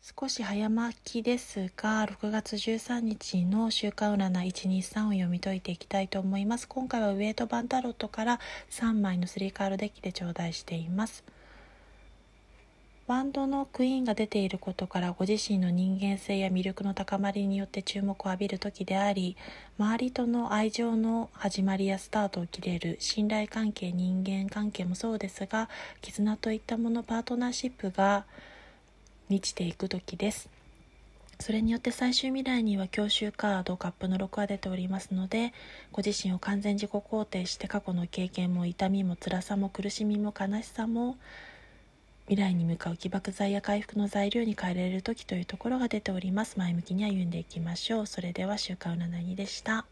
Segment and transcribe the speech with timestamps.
[0.00, 6.68] 少し早巻きですが6月13日の週間占い123を読み解いていきたいと思います。
[6.68, 8.40] 今回はウエイトバンタロットから
[8.70, 11.24] 3枚の3カードデッキで頂戴しています。
[13.08, 19.36] バンドのクイーンが出ていることからご自身の人間性や魅力の高まりによって注目を浴びる時であり
[19.78, 25.70] 周りとの愛情の始まりやスタートを切れる信頼関係人間関係もそうですが
[26.02, 28.26] 絆といったものパートナーシップが
[29.28, 30.48] 満ちていく時です。
[31.40, 35.52] それによって最終未来には教習カードカップの6が出ておりますので
[35.92, 41.16] ご自身を完全自己肯定して過去の経験も痛みも辛さも苦しみも悲しさも
[42.28, 46.58] 未来に向かう起爆剤や回復の材料に変えられる時というところが出ております。
[46.58, 48.06] 前向きに歩んでいきましょう。
[48.06, 49.86] それでは週間占いでした。